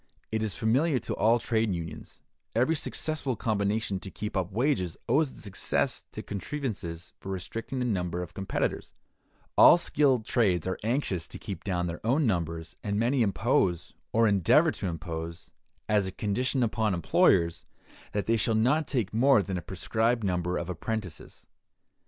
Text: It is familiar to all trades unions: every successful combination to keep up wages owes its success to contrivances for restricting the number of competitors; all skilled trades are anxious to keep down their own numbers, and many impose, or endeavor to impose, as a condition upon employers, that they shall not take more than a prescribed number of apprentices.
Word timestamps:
It 0.31 0.41
is 0.41 0.55
familiar 0.57 0.97
to 0.97 1.13
all 1.15 1.37
trades 1.37 1.75
unions: 1.75 2.21
every 2.55 2.73
successful 2.73 3.35
combination 3.35 3.99
to 3.99 4.09
keep 4.09 4.35
up 4.35 4.51
wages 4.51 4.97
owes 5.07 5.29
its 5.29 5.43
success 5.43 6.05
to 6.11 6.23
contrivances 6.23 7.13
for 7.19 7.31
restricting 7.31 7.77
the 7.77 7.85
number 7.85 8.23
of 8.23 8.33
competitors; 8.33 8.95
all 9.59 9.77
skilled 9.77 10.25
trades 10.25 10.65
are 10.65 10.79
anxious 10.81 11.27
to 11.27 11.37
keep 11.37 11.63
down 11.63 11.85
their 11.85 12.03
own 12.03 12.25
numbers, 12.25 12.75
and 12.83 12.97
many 12.97 13.21
impose, 13.21 13.93
or 14.11 14.27
endeavor 14.27 14.71
to 14.71 14.87
impose, 14.87 15.51
as 15.87 16.07
a 16.07 16.11
condition 16.11 16.63
upon 16.63 16.95
employers, 16.95 17.63
that 18.11 18.25
they 18.25 18.37
shall 18.37 18.55
not 18.55 18.87
take 18.87 19.13
more 19.13 19.43
than 19.43 19.55
a 19.55 19.61
prescribed 19.61 20.23
number 20.23 20.57
of 20.57 20.67
apprentices. 20.67 21.45